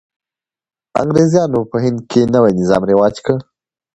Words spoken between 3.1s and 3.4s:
کړ.